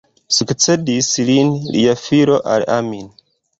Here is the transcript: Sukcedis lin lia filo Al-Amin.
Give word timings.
Sukcedis 0.37 1.09
lin 1.27 1.53
lia 1.77 1.95
filo 2.07 2.41
Al-Amin. 2.57 3.09